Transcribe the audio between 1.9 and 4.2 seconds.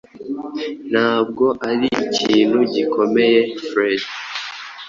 ikintu gikomeyefred